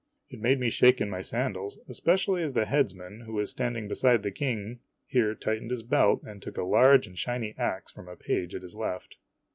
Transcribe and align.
It 0.31 0.41
made 0.41 0.59
me 0.59 0.71
shake 0.71 0.99
in 0.99 1.11
my 1.11 1.21
sandals, 1.21 1.77
especially 1.87 2.41
as 2.41 2.53
the 2.53 2.65
headsman, 2.65 3.19
who 3.27 3.33
was 3.33 3.51
standing 3.51 3.87
beside 3.87 4.23
the 4.23 4.31
King, 4.31 4.79
here 5.05 5.35
tightened 5.35 5.69
his 5.69 5.83
belt 5.83 6.23
and 6.25 6.41
took 6.41 6.57
a 6.57 6.63
large 6.63 7.05
and 7.05 7.15
shiny 7.15 7.53
ax 7.55 7.91
from 7.91 8.07
a 8.07 8.15
page 8.15 8.55
at 8.55 8.63
his 8.63 8.73
left. 8.73 9.17